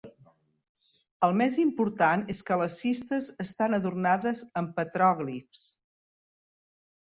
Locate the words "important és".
1.63-2.41